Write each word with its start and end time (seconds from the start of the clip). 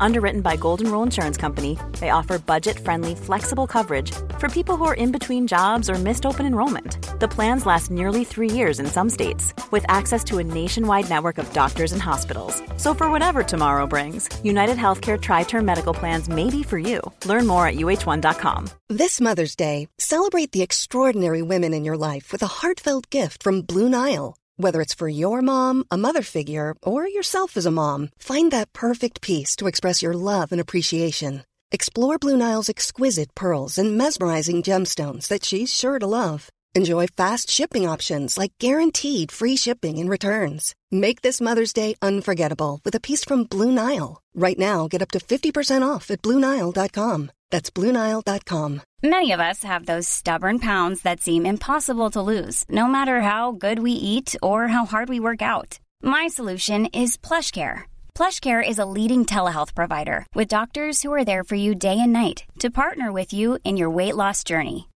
Underwritten 0.00 0.40
by 0.40 0.56
Golden 0.56 0.90
Rule 0.90 1.02
Insurance 1.02 1.36
Company, 1.36 1.78
they 2.00 2.10
offer 2.10 2.38
budget 2.38 2.78
friendly, 2.78 3.14
flexible 3.14 3.66
coverage 3.66 4.12
for 4.38 4.48
people 4.48 4.76
who 4.76 4.84
are 4.84 4.94
in 4.94 5.12
between 5.12 5.46
jobs 5.46 5.90
or 5.90 5.94
missed 5.94 6.26
open 6.26 6.46
enrollment. 6.46 6.98
The 7.20 7.28
plans 7.28 7.66
last 7.66 7.90
nearly 7.90 8.24
three 8.24 8.50
years 8.50 8.80
in 8.80 8.86
some 8.86 9.10
states, 9.10 9.54
with 9.70 9.84
access 9.88 10.22
to 10.24 10.38
a 10.38 10.44
nationwide 10.44 11.08
network 11.08 11.38
of 11.38 11.52
doctors 11.52 11.92
and 11.92 12.02
hospitals. 12.02 12.62
So, 12.76 12.94
for 12.94 13.10
whatever 13.10 13.42
tomorrow 13.42 13.86
brings, 13.86 14.28
United 14.44 14.76
Healthcare 14.76 15.20
Tri 15.20 15.44
Term 15.44 15.64
Medical 15.64 15.94
Plans 15.94 16.28
may 16.28 16.50
be 16.50 16.62
for 16.62 16.78
you. 16.78 17.00
Learn 17.24 17.46
more 17.46 17.66
at 17.66 17.76
uh1.com. 17.76 18.68
This 18.88 19.20
Mother's 19.20 19.56
Day, 19.56 19.88
celebrate 19.98 20.52
the 20.52 20.62
extraordinary 20.62 21.42
women 21.42 21.72
in 21.72 21.84
your 21.84 21.96
life 21.96 22.32
with 22.32 22.42
a 22.42 22.58
heartfelt 22.58 23.10
gift 23.10 23.42
from 23.42 23.62
Blue 23.62 23.88
Nile. 23.88 24.36
Whether 24.58 24.80
it's 24.80 24.94
for 24.94 25.06
your 25.06 25.42
mom, 25.42 25.84
a 25.90 25.98
mother 25.98 26.22
figure, 26.22 26.74
or 26.82 27.06
yourself 27.06 27.58
as 27.58 27.66
a 27.66 27.70
mom, 27.70 28.08
find 28.18 28.50
that 28.52 28.72
perfect 28.72 29.20
piece 29.20 29.54
to 29.56 29.66
express 29.66 30.02
your 30.02 30.14
love 30.14 30.50
and 30.50 30.60
appreciation. 30.60 31.44
Explore 31.72 32.18
Blue 32.18 32.38
Nile's 32.38 32.70
exquisite 32.70 33.34
pearls 33.34 33.76
and 33.76 33.98
mesmerizing 33.98 34.62
gemstones 34.62 35.28
that 35.28 35.44
she's 35.44 35.74
sure 35.74 35.98
to 35.98 36.06
love. 36.06 36.48
Enjoy 36.76 37.06
fast 37.06 37.48
shipping 37.48 37.88
options 37.88 38.36
like 38.36 38.52
guaranteed 38.60 39.32
free 39.32 39.56
shipping 39.56 39.98
and 39.98 40.10
returns. 40.10 40.74
Make 40.90 41.22
this 41.22 41.40
Mother's 41.40 41.72
Day 41.72 41.94
unforgettable 42.02 42.82
with 42.84 42.94
a 42.94 43.00
piece 43.00 43.24
from 43.24 43.44
Blue 43.44 43.72
Nile. 43.72 44.20
Right 44.34 44.58
now, 44.58 44.86
get 44.86 45.00
up 45.00 45.10
to 45.12 45.18
50% 45.18 45.88
off 45.88 46.10
at 46.10 46.20
BlueNile.com. 46.20 47.30
That's 47.50 47.70
BlueNile.com. 47.70 48.82
Many 49.02 49.32
of 49.32 49.40
us 49.40 49.62
have 49.62 49.86
those 49.86 50.06
stubborn 50.06 50.58
pounds 50.58 51.00
that 51.00 51.22
seem 51.22 51.46
impossible 51.46 52.10
to 52.10 52.20
lose, 52.20 52.64
no 52.68 52.86
matter 52.86 53.22
how 53.22 53.52
good 53.52 53.78
we 53.78 53.92
eat 53.92 54.36
or 54.42 54.68
how 54.68 54.84
hard 54.84 55.08
we 55.08 55.18
work 55.18 55.40
out. 55.40 55.78
My 56.02 56.26
solution 56.28 56.84
is 56.92 57.16
PlushCare. 57.16 57.84
PlushCare 58.14 58.68
is 58.68 58.78
a 58.78 58.90
leading 58.96 59.24
telehealth 59.24 59.74
provider 59.74 60.26
with 60.34 60.56
doctors 60.58 61.00
who 61.00 61.14
are 61.14 61.24
there 61.24 61.42
for 61.42 61.56
you 61.56 61.74
day 61.74 61.98
and 61.98 62.12
night 62.12 62.44
to 62.58 62.78
partner 62.82 63.10
with 63.12 63.32
you 63.32 63.58
in 63.64 63.78
your 63.78 63.88
weight 63.88 64.16
loss 64.16 64.44
journey. 64.44 64.88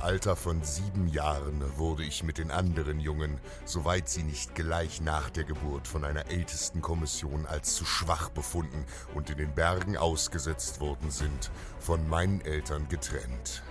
Alter 0.00 0.36
von 0.36 0.62
sieben 0.62 1.08
Jahren 1.08 1.62
wurde 1.76 2.04
ich 2.04 2.22
mit 2.22 2.38
den 2.38 2.50
anderen 2.50 3.00
Jungen, 3.00 3.38
soweit 3.64 4.08
sie 4.08 4.22
nicht 4.22 4.54
gleich 4.54 5.00
nach 5.00 5.28
der 5.28 5.44
Geburt 5.44 5.88
von 5.88 6.04
einer 6.04 6.30
ältesten 6.30 6.80
Kommission 6.82 7.46
als 7.46 7.74
zu 7.74 7.84
schwach 7.84 8.28
befunden 8.30 8.84
und 9.14 9.28
in 9.30 9.38
den 9.38 9.54
Bergen 9.54 9.96
ausgesetzt 9.96 10.80
worden 10.80 11.10
sind, 11.10 11.50
von 11.80 12.08
meinen 12.08 12.40
Eltern 12.42 12.88
getrennt. 12.88 13.62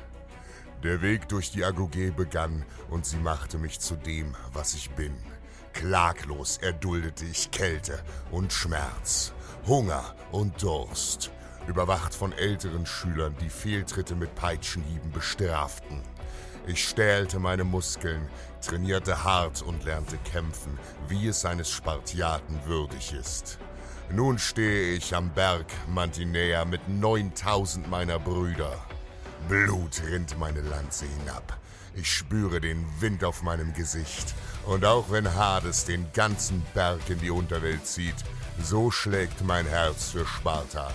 Der 0.83 1.01
Weg 1.01 1.29
durch 1.29 1.51
die 1.51 1.63
Agoge 1.63 2.11
begann 2.11 2.65
und 2.89 3.05
sie 3.05 3.17
machte 3.17 3.57
mich 3.57 3.79
zu 3.79 3.95
dem, 3.95 4.35
was 4.53 4.73
ich 4.73 4.89
bin. 4.91 5.15
Klaglos 5.73 6.57
erduldete 6.57 7.25
ich 7.25 7.51
Kälte 7.51 8.03
und 8.31 8.51
Schmerz, 8.51 9.31
Hunger 9.65 10.13
und 10.31 10.61
Durst, 10.61 11.31
überwacht 11.67 12.13
von 12.13 12.33
älteren 12.33 12.85
Schülern, 12.85 13.35
die 13.41 13.49
Fehltritte 13.49 14.15
mit 14.15 14.35
Peitschenhieben 14.35 15.11
bestraften. 15.11 16.01
Ich 16.67 16.85
stählte 16.85 17.39
meine 17.39 17.63
Muskeln, 17.63 18.27
trainierte 18.61 19.23
hart 19.23 19.61
und 19.61 19.85
lernte 19.85 20.17
kämpfen, 20.29 20.77
wie 21.07 21.29
es 21.29 21.45
eines 21.45 21.71
Spartiaten 21.71 22.59
würdig 22.65 23.13
ist. 23.13 23.57
Nun 24.11 24.37
stehe 24.37 24.95
ich 24.95 25.15
am 25.15 25.29
Berg 25.29 25.65
Mantinea 25.87 26.65
mit 26.65 26.85
9000 26.89 27.89
meiner 27.89 28.19
Brüder. 28.19 28.73
Blut 29.47 30.01
rinnt 30.09 30.37
meine 30.37 30.59
Lanze 30.59 31.05
hinab. 31.05 31.57
Ich 31.95 32.13
spüre 32.13 32.59
den 32.59 32.85
Wind 32.99 33.23
auf 33.23 33.43
meinem 33.43 33.73
Gesicht. 33.73 34.35
Und 34.65 34.83
auch 34.83 35.09
wenn 35.09 35.35
Hades 35.35 35.85
den 35.85 36.05
ganzen 36.11 36.65
Berg 36.73 37.09
in 37.09 37.19
die 37.19 37.31
Unterwelt 37.31 37.87
zieht, 37.87 38.25
so 38.61 38.91
schlägt 38.91 39.41
mein 39.45 39.65
Herz 39.65 40.09
für 40.09 40.25
Sparta. 40.25 40.91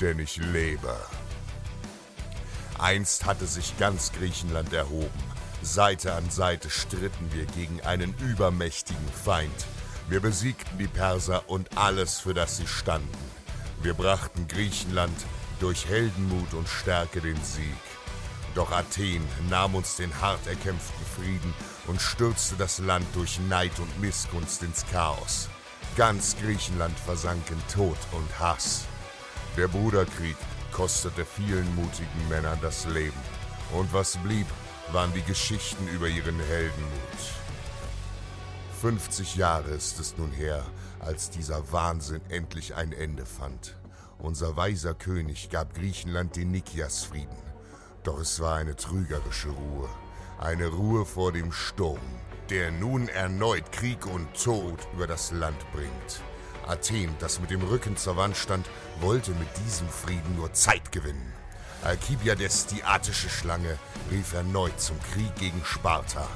Denn 0.00 0.18
ich 0.18 0.38
lebe. 0.38 0.96
Einst 2.84 3.24
hatte 3.24 3.46
sich 3.46 3.78
ganz 3.78 4.12
Griechenland 4.12 4.74
erhoben. 4.74 5.24
Seite 5.62 6.12
an 6.12 6.28
Seite 6.28 6.68
stritten 6.68 7.32
wir 7.32 7.46
gegen 7.46 7.80
einen 7.80 8.14
übermächtigen 8.18 9.08
Feind. 9.08 9.64
Wir 10.10 10.20
besiegten 10.20 10.76
die 10.76 10.86
Perser 10.86 11.48
und 11.48 11.78
alles, 11.78 12.20
für 12.20 12.34
das 12.34 12.58
sie 12.58 12.66
standen. 12.66 13.08
Wir 13.80 13.94
brachten 13.94 14.46
Griechenland 14.48 15.16
durch 15.60 15.88
Heldenmut 15.88 16.52
und 16.52 16.68
Stärke 16.68 17.22
den 17.22 17.42
Sieg. 17.42 17.64
Doch 18.54 18.70
Athen 18.70 19.26
nahm 19.48 19.76
uns 19.76 19.96
den 19.96 20.20
hart 20.20 20.46
erkämpften 20.46 21.06
Frieden 21.16 21.54
und 21.86 22.02
stürzte 22.02 22.54
das 22.58 22.80
Land 22.80 23.06
durch 23.14 23.40
Neid 23.48 23.78
und 23.78 23.98
Missgunst 23.98 24.62
ins 24.62 24.84
Chaos. 24.92 25.48
Ganz 25.96 26.36
Griechenland 26.36 26.98
versank 26.98 27.50
in 27.50 27.74
Tod 27.74 27.96
und 28.12 28.38
Hass. 28.38 28.84
Der 29.56 29.68
Bruderkrieg 29.68 30.36
kostete 30.74 31.24
vielen 31.24 31.72
mutigen 31.76 32.28
Männern 32.28 32.58
das 32.60 32.86
Leben. 32.86 33.20
Und 33.72 33.92
was 33.92 34.18
blieb, 34.18 34.46
waren 34.92 35.12
die 35.14 35.22
Geschichten 35.22 35.86
über 35.88 36.08
ihren 36.08 36.38
Heldenmut. 36.40 37.20
50 38.80 39.36
Jahre 39.36 39.70
ist 39.70 39.98
es 40.00 40.18
nun 40.18 40.32
her, 40.32 40.62
als 41.00 41.30
dieser 41.30 41.72
Wahnsinn 41.72 42.20
endlich 42.28 42.74
ein 42.74 42.92
Ende 42.92 43.24
fand. 43.24 43.76
Unser 44.18 44.56
weiser 44.56 44.94
König 44.94 45.48
gab 45.48 45.74
Griechenland 45.74 46.36
den 46.36 46.50
Nikiasfrieden. 46.50 47.38
Doch 48.02 48.18
es 48.20 48.40
war 48.40 48.56
eine 48.56 48.76
trügerische 48.76 49.50
Ruhe. 49.50 49.88
Eine 50.38 50.66
Ruhe 50.66 51.06
vor 51.06 51.32
dem 51.32 51.52
Sturm, 51.52 52.00
der 52.50 52.72
nun 52.72 53.08
erneut 53.08 53.70
Krieg 53.70 54.06
und 54.06 54.28
Tod 54.34 54.78
über 54.92 55.06
das 55.06 55.30
Land 55.30 55.58
bringt. 55.72 56.22
Athen, 56.68 57.14
das 57.18 57.40
mit 57.40 57.50
dem 57.50 57.62
Rücken 57.62 57.96
zur 57.96 58.16
Wand 58.16 58.36
stand, 58.36 58.68
wollte 59.00 59.32
mit 59.32 59.48
diesem 59.64 59.88
Frieden 59.88 60.36
nur 60.36 60.52
Zeit 60.52 60.92
gewinnen. 60.92 61.32
Alkibiades, 61.82 62.66
die 62.66 62.82
attische 62.82 63.28
Schlange, 63.28 63.78
rief 64.10 64.32
erneut 64.32 64.80
zum 64.80 64.96
Krieg 65.12 65.34
gegen 65.36 65.62
Sparta. 65.64 66.26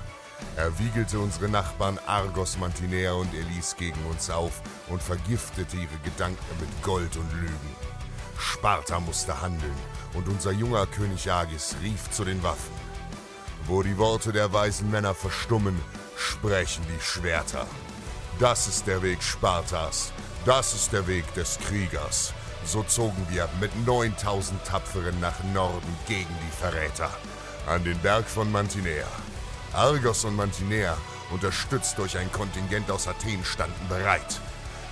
Er 0.56 0.78
wiegelte 0.78 1.18
unsere 1.18 1.48
Nachbarn 1.48 1.98
Argos, 2.06 2.58
Mantinea 2.58 3.12
und 3.12 3.32
Elis 3.34 3.74
gegen 3.76 4.04
uns 4.06 4.30
auf 4.30 4.62
und 4.88 5.02
vergiftete 5.02 5.76
ihre 5.76 5.98
Gedanken 6.04 6.60
mit 6.60 6.82
Gold 6.82 7.16
und 7.16 7.32
Lügen. 7.32 7.76
Sparta 8.38 9.00
musste 9.00 9.40
handeln 9.40 9.76
und 10.14 10.28
unser 10.28 10.52
junger 10.52 10.86
König 10.86 11.30
Agis 11.30 11.76
rief 11.82 12.10
zu 12.10 12.24
den 12.24 12.42
Waffen. 12.42 12.72
Wo 13.66 13.82
die 13.82 13.98
Worte 13.98 14.32
der 14.32 14.52
weisen 14.52 14.90
Männer 14.90 15.14
verstummen, 15.14 15.78
sprechen 16.16 16.84
die 16.88 17.02
Schwerter. 17.02 17.66
Das 18.38 18.68
ist 18.68 18.86
der 18.86 19.02
Weg 19.02 19.20
Spartas, 19.20 20.12
das 20.44 20.72
ist 20.72 20.92
der 20.92 21.08
Weg 21.08 21.24
des 21.34 21.58
Kriegers. 21.58 22.32
So 22.64 22.84
zogen 22.84 23.26
wir 23.30 23.48
mit 23.60 23.74
9000 23.84 24.64
Tapferen 24.64 25.18
nach 25.18 25.42
Norden 25.52 25.96
gegen 26.06 26.36
die 26.46 26.56
Verräter, 26.56 27.10
an 27.66 27.82
den 27.82 27.98
Berg 27.98 28.28
von 28.28 28.52
Mantinea. 28.52 29.08
Argos 29.72 30.24
und 30.24 30.36
Mantinea, 30.36 30.96
unterstützt 31.32 31.98
durch 31.98 32.16
ein 32.16 32.30
Kontingent 32.30 32.88
aus 32.92 33.08
Athen, 33.08 33.44
standen 33.44 33.88
bereit. 33.88 34.40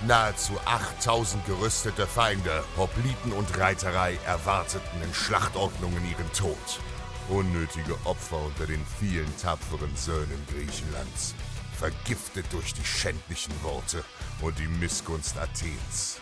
Nahezu 0.05 0.51
8000 0.65 1.45
gerüstete 1.45 2.05
Feinde, 2.05 2.65
Hopliten 2.75 3.31
und 3.31 3.57
Reiterei 3.57 4.19
erwarteten 4.27 5.01
in 5.01 5.13
Schlachtordnungen 5.13 6.05
ihren 6.05 6.33
Tod. 6.33 6.81
Unnötige 7.29 7.95
Opfer 8.03 8.41
unter 8.45 8.65
den 8.65 8.85
vielen 8.99 9.33
tapferen 9.41 9.95
Söhnen 9.95 10.45
Griechenlands, 10.51 11.33
vergiftet 11.77 12.45
durch 12.51 12.73
die 12.73 12.85
schändlichen 12.85 13.53
Worte 13.63 14.03
und 14.41 14.57
die 14.57 14.67
Missgunst 14.67 15.37
Athens. 15.37 16.19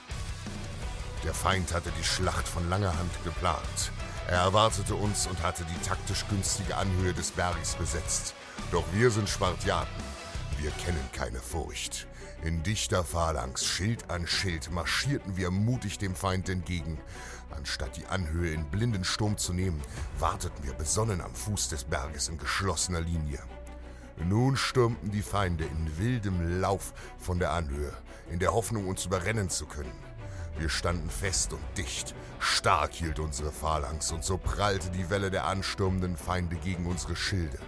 Der 1.23 1.33
Feind 1.33 1.73
hatte 1.73 1.91
die 1.97 2.03
Schlacht 2.03 2.47
von 2.47 2.69
langer 2.69 2.95
Hand 2.97 3.11
geplant. 3.23 3.91
Er 4.27 4.41
erwartete 4.41 4.95
uns 4.95 5.27
und 5.27 5.41
hatte 5.41 5.65
die 5.65 5.87
taktisch 5.87 6.25
günstige 6.29 6.77
Anhöhe 6.77 7.13
des 7.13 7.31
Berges 7.31 7.75
besetzt. 7.75 8.33
Doch 8.71 8.83
wir 8.93 9.09
sind 9.09 9.29
Spartiaten. 9.29 10.03
Wir 10.59 10.71
kennen 10.71 11.09
keine 11.13 11.39
Furcht. 11.39 12.07
In 12.43 12.61
dichter 12.63 13.03
Phalanx, 13.03 13.65
Schild 13.65 14.09
an 14.09 14.27
Schild, 14.27 14.71
marschierten 14.71 15.37
wir 15.37 15.51
mutig 15.51 15.97
dem 15.97 16.15
Feind 16.15 16.49
entgegen. 16.49 16.99
Anstatt 17.49 17.97
die 17.97 18.05
Anhöhe 18.07 18.51
in 18.51 18.65
blinden 18.65 19.03
Sturm 19.03 19.37
zu 19.37 19.53
nehmen, 19.53 19.81
warteten 20.19 20.63
wir 20.63 20.73
besonnen 20.73 21.21
am 21.21 21.33
Fuß 21.33 21.69
des 21.69 21.85
Berges 21.85 22.27
in 22.27 22.37
geschlossener 22.37 23.01
Linie. 23.01 23.39
Nun 24.17 24.55
stürmten 24.55 25.11
die 25.11 25.21
Feinde 25.21 25.65
in 25.65 25.97
wildem 25.97 26.61
Lauf 26.61 26.93
von 27.17 27.37
der 27.39 27.51
Anhöhe, 27.51 27.93
in 28.29 28.39
der 28.39 28.53
Hoffnung, 28.53 28.87
uns 28.87 29.05
überrennen 29.05 29.49
zu 29.49 29.65
können. 29.65 29.91
Wir 30.57 30.69
standen 30.69 31.09
fest 31.09 31.51
und 31.51 31.61
dicht. 31.77 32.15
Stark 32.39 32.93
hielt 32.93 33.19
unsere 33.19 33.51
Phalanx 33.51 34.11
und 34.11 34.23
so 34.23 34.37
prallte 34.37 34.89
die 34.89 35.09
Welle 35.09 35.29
der 35.29 35.45
anstürmenden 35.45 36.15
Feinde 36.15 36.55
gegen 36.55 36.85
unsere 36.85 37.15
Schilde. 37.15 37.59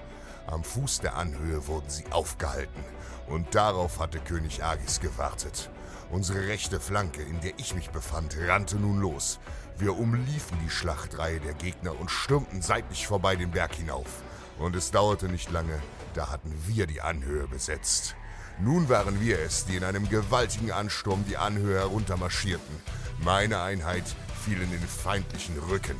Am 0.48 0.64
Fuß 0.64 1.02
der 1.02 1.18
Anhöhe 1.18 1.68
wurden 1.68 1.90
sie 1.90 2.06
aufgehalten 2.12 2.84
und 3.28 3.54
darauf 3.54 4.00
hatte 4.00 4.20
König 4.20 4.64
Agis 4.64 5.02
gewartet. 5.02 5.70
Unsere 6.10 6.48
rechte 6.48 6.80
Flanke, 6.80 7.22
in 7.22 7.42
der 7.42 7.52
ich 7.58 7.76
mich 7.76 7.90
befand, 7.90 8.38
rannte 8.48 8.78
nun 8.78 9.02
los. 9.02 9.40
Wir 9.78 9.98
umliefen 9.98 10.58
die 10.64 10.70
Schlachtreihe 10.70 11.42
der 11.42 11.54
Gegner 11.54 12.00
und 12.00 12.10
stürmten 12.10 12.62
seitlich 12.62 13.06
vorbei 13.06 13.36
den 13.36 13.52
Berg 13.52 13.76
hinauf. 13.76 14.24
Und 14.60 14.76
es 14.76 14.92
dauerte 14.92 15.28
nicht 15.28 15.52
lange, 15.52 15.82
da 16.14 16.30
hatten 16.30 16.54
wir 16.66 16.88
die 16.88 17.02
Anhöhe 17.02 17.48
besetzt. 17.48 18.16
Nun 18.60 18.90
waren 18.90 19.22
wir 19.22 19.40
es, 19.40 19.66
die 19.66 19.76
in 19.76 19.84
einem 19.84 20.10
gewaltigen 20.10 20.72
Ansturm 20.72 21.24
die 21.28 21.38
Anhöhe 21.38 21.78
heruntermarschierten. 21.78 22.82
Meine 23.24 23.62
Einheit 23.62 24.04
fiel 24.44 24.62
in 24.62 24.72
den 24.72 24.88
feindlichen 24.88 25.60
Rücken. 25.60 25.98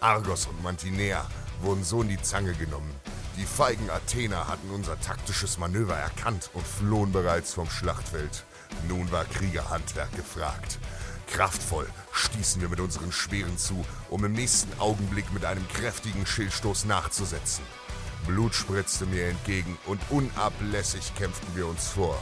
Argos 0.00 0.46
und 0.46 0.62
Mantinea 0.62 1.26
wurden 1.62 1.82
so 1.82 2.02
in 2.02 2.08
die 2.08 2.22
Zange 2.22 2.52
genommen. 2.54 2.94
Die 3.36 3.44
feigen 3.44 3.90
Athener 3.90 4.46
hatten 4.48 4.70
unser 4.70 5.00
taktisches 5.00 5.58
Manöver 5.58 5.96
erkannt 5.96 6.50
und 6.54 6.66
flohen 6.66 7.12
bereits 7.12 7.54
vom 7.54 7.68
Schlachtfeld. 7.68 8.44
Nun 8.88 9.10
war 9.10 9.24
Kriegerhandwerk 9.24 10.14
gefragt. 10.14 10.78
Kraftvoll 11.26 11.86
stießen 12.12 12.62
wir 12.62 12.68
mit 12.68 12.80
unseren 12.80 13.12
Speeren 13.12 13.58
zu, 13.58 13.84
um 14.10 14.24
im 14.24 14.32
nächsten 14.32 14.78
Augenblick 14.78 15.32
mit 15.32 15.44
einem 15.44 15.66
kräftigen 15.68 16.24
Schildstoß 16.24 16.84
nachzusetzen. 16.84 17.64
Blut 18.26 18.54
spritzte 18.54 19.06
mir 19.06 19.28
entgegen 19.28 19.78
und 19.86 20.00
unablässig 20.10 21.14
kämpften 21.14 21.54
wir 21.56 21.66
uns 21.66 21.88
vor. 21.88 22.18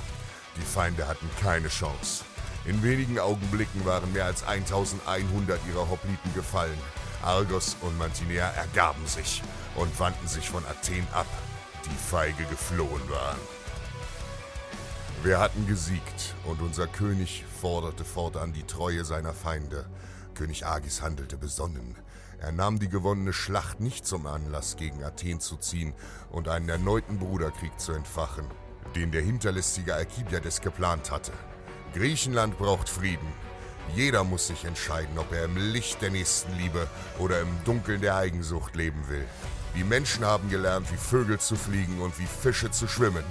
Die 0.57 0.63
Feinde 0.63 1.09
hatten 1.09 1.29
keine 1.41 1.69
Chance. 1.69 2.25
In 2.65 2.83
wenigen 2.83 3.19
Augenblicken 3.19 3.85
waren 3.85 4.13
mehr 4.13 4.25
als 4.25 4.43
1100 4.43 5.61
ihrer 5.69 5.89
Hopliten 5.89 6.33
gefallen. 6.35 6.79
Argos 7.23 7.77
und 7.81 7.97
Mantinea 7.99 8.51
ergaben 8.51 9.07
sich 9.07 9.43
und 9.77 9.99
wandten 9.99 10.29
sich 10.29 10.49
von 10.49 10.65
Athen 10.67 11.07
ab, 11.13 11.27
die 11.85 12.11
feige 12.11 12.45
geflohen 12.45 13.09
waren. 13.11 13.39
Wir 15.23 15.39
hatten 15.39 15.67
gesiegt 15.67 16.35
und 16.45 16.61
unser 16.61 16.87
König 16.87 17.45
forderte 17.61 18.05
fortan 18.05 18.53
die 18.53 18.65
Treue 18.65 19.05
seiner 19.07 19.33
Feinde. 19.33 19.87
König 20.35 20.67
Agis 20.67 21.01
handelte 21.01 21.39
besonnen. 21.39 21.97
Er 22.41 22.53
nahm 22.53 22.79
die 22.79 22.89
gewonnene 22.89 23.33
Schlacht 23.33 23.81
nicht 23.81 24.07
zum 24.07 24.27
Anlass, 24.27 24.77
gegen 24.77 25.03
Athen 25.03 25.41
zu 25.41 25.57
ziehen 25.57 25.95
und 26.31 26.49
einen 26.49 26.69
erneuten 26.69 27.19
Bruderkrieg 27.19 27.79
zu 27.79 27.93
entfachen, 27.93 28.47
den 28.95 29.13
der 29.13 29.23
hinterlistige 29.23 29.95
Alkibiades 29.95 30.61
geplant 30.61 31.11
hatte. 31.11 31.33
Griechenland 31.95 32.59
braucht 32.59 32.89
Frieden. 32.89 33.29
Jeder 33.95 34.25
muss 34.25 34.49
sich 34.49 34.65
entscheiden, 34.65 35.19
ob 35.19 35.33
er 35.33 35.45
im 35.45 35.57
Licht 35.57 36.03
der 36.03 36.11
Nächstenliebe 36.11 36.89
oder 37.19 37.41
im 37.41 37.49
Dunkeln 37.65 38.01
der 38.01 38.17
Eigensucht 38.17 38.75
leben 38.75 39.09
will. 39.09 39.25
Die 39.77 39.85
Menschen 39.85 40.25
haben 40.25 40.49
gelernt, 40.51 40.91
wie 40.93 40.97
Vögel 40.97 41.39
zu 41.39 41.57
fliegen 41.57 42.01
und 42.01 42.19
wie 42.19 42.27
Fische 42.27 42.71
zu 42.71 42.89
schwimmen, 42.89 43.25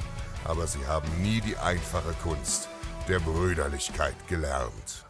aber 0.46 0.68
sie 0.68 0.86
haben 0.88 1.10
nie 1.22 1.42
die 1.42 1.58
einfache 1.58 2.14
Kunst 2.22 2.70
der 3.08 3.20
Brüderlichkeit 3.20 4.16
gelernt. 4.28 5.06